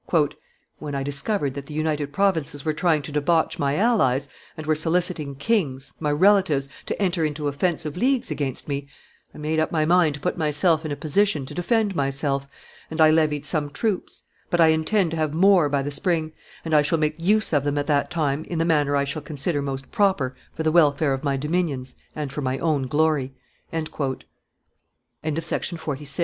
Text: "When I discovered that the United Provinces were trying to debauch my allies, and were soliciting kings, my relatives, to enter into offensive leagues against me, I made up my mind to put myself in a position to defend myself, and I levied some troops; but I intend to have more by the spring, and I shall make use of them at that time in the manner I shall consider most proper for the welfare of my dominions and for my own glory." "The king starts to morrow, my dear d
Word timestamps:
"When 0.79 0.95
I 0.95 1.03
discovered 1.03 1.53
that 1.53 1.67
the 1.67 1.75
United 1.75 2.11
Provinces 2.11 2.65
were 2.65 2.73
trying 2.73 3.03
to 3.03 3.11
debauch 3.11 3.59
my 3.59 3.75
allies, 3.75 4.29
and 4.57 4.65
were 4.65 4.73
soliciting 4.73 5.35
kings, 5.35 5.93
my 5.99 6.09
relatives, 6.11 6.67
to 6.87 6.99
enter 6.99 7.23
into 7.23 7.47
offensive 7.47 7.95
leagues 7.95 8.31
against 8.31 8.67
me, 8.67 8.87
I 9.31 9.37
made 9.37 9.59
up 9.59 9.71
my 9.71 9.85
mind 9.85 10.15
to 10.15 10.19
put 10.19 10.39
myself 10.39 10.83
in 10.83 10.91
a 10.91 10.95
position 10.95 11.45
to 11.45 11.53
defend 11.53 11.95
myself, 11.95 12.47
and 12.89 12.99
I 12.99 13.11
levied 13.11 13.45
some 13.45 13.69
troops; 13.69 14.23
but 14.49 14.59
I 14.59 14.69
intend 14.69 15.11
to 15.11 15.17
have 15.17 15.35
more 15.35 15.69
by 15.69 15.83
the 15.83 15.91
spring, 15.91 16.31
and 16.65 16.73
I 16.73 16.81
shall 16.81 16.97
make 16.97 17.13
use 17.19 17.53
of 17.53 17.63
them 17.63 17.77
at 17.77 17.85
that 17.85 18.09
time 18.09 18.43
in 18.45 18.57
the 18.57 18.65
manner 18.65 18.95
I 18.95 19.03
shall 19.03 19.21
consider 19.21 19.61
most 19.61 19.91
proper 19.91 20.35
for 20.55 20.63
the 20.63 20.71
welfare 20.71 21.13
of 21.13 21.23
my 21.23 21.37
dominions 21.37 21.93
and 22.15 22.33
for 22.33 22.41
my 22.41 22.57
own 22.57 22.87
glory." 22.87 23.35
"The 23.71 23.77
king 23.83 25.35
starts 25.41 25.69
to 25.69 25.75
morrow, 25.75 25.89
my 25.95 25.95
dear 25.95 26.05
d 26.05 26.11